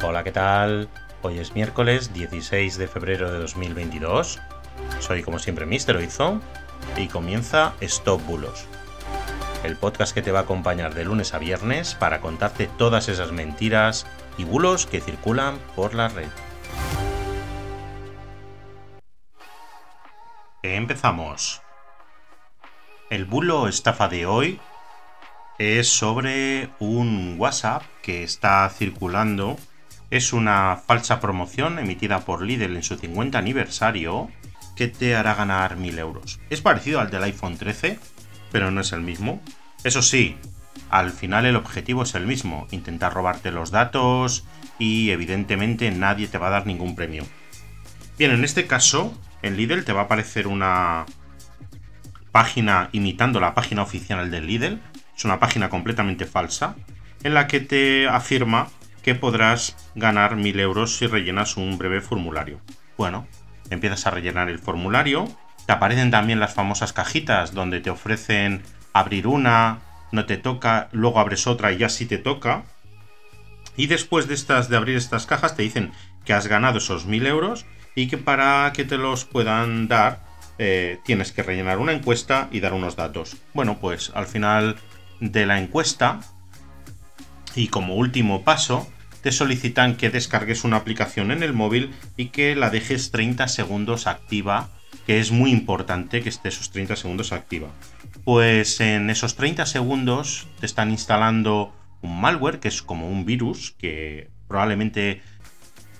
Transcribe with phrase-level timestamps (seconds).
[0.00, 0.88] Hola, ¿qué tal?
[1.22, 4.38] Hoy es miércoles 16 de febrero de 2022.
[5.00, 6.40] Soy como siempre Mister Oizo
[6.96, 8.66] y comienza Stop Bulos,
[9.64, 13.32] el podcast que te va a acompañar de lunes a viernes para contarte todas esas
[13.32, 14.06] mentiras
[14.38, 16.28] y bulos que circulan por la red.
[20.62, 21.60] Empezamos.
[23.10, 24.60] El bulo estafa de hoy
[25.58, 29.56] es sobre un WhatsApp que está circulando.
[30.10, 34.30] Es una falsa promoción emitida por Lidl en su 50 aniversario
[34.74, 36.40] que te hará ganar 1000 euros.
[36.50, 37.98] Es parecido al del iPhone 13,
[38.50, 39.42] pero no es el mismo.
[39.84, 40.36] Eso sí,
[40.90, 44.44] al final el objetivo es el mismo, intentar robarte los datos
[44.78, 47.24] y evidentemente nadie te va a dar ningún premio.
[48.18, 51.04] Bien, en este caso, en Lidl te va a aparecer una
[52.32, 54.80] página imitando la página oficial del Lidl.
[55.16, 56.76] Es una página completamente falsa
[57.22, 58.68] en la que te afirma
[59.08, 62.60] que podrás ganar 1000 euros si rellenas un breve formulario.
[62.98, 63.26] Bueno,
[63.70, 65.26] empiezas a rellenar el formulario,
[65.64, 69.78] te aparecen también las famosas cajitas donde te ofrecen abrir una,
[70.12, 72.64] no te toca, luego abres otra y ya sí te toca.
[73.78, 75.90] Y después de estas de abrir estas cajas te dicen
[76.26, 80.20] que has ganado esos 1000 euros y que para que te los puedan dar
[80.58, 83.38] eh, tienes que rellenar una encuesta y dar unos datos.
[83.54, 84.76] Bueno, pues al final
[85.18, 86.20] de la encuesta
[87.54, 88.86] y como último paso
[89.22, 94.06] te solicitan que descargues una aplicación en el móvil y que la dejes 30 segundos
[94.06, 94.70] activa,
[95.06, 97.68] que es muy importante que esté esos 30 segundos activa.
[98.24, 103.74] Pues en esos 30 segundos te están instalando un malware que es como un virus
[103.78, 105.22] que probablemente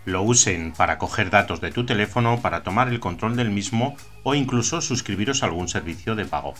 [0.04, 4.34] lo usen para coger datos de tu teléfono, para tomar el control del mismo o
[4.34, 6.54] incluso suscribiros a algún servicio de pago.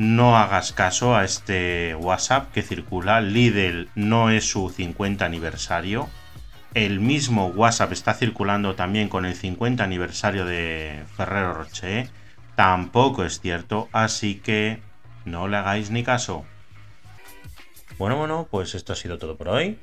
[0.00, 3.20] No hagas caso a este WhatsApp que circula.
[3.20, 6.08] Lidl no es su 50 aniversario.
[6.72, 12.08] El mismo WhatsApp está circulando también con el 50 aniversario de Ferrero Rocher.
[12.54, 14.80] Tampoco es cierto, así que
[15.26, 16.46] no le hagáis ni caso.
[17.98, 19.78] Bueno, bueno, pues esto ha sido todo por hoy.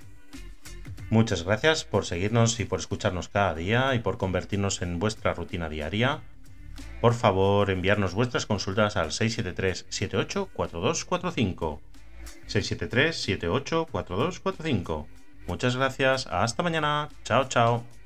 [1.12, 5.70] Muchas gracias por seguirnos y por escucharnos cada día y por convertirnos en vuestra rutina
[5.70, 6.22] diaria.
[7.02, 11.80] Por favor, enviarnos vuestras consultas al 673-784245.
[12.48, 15.06] 673-784245.
[15.48, 17.10] Muchas gracias, hasta mañana.
[17.24, 17.97] Chao, chao.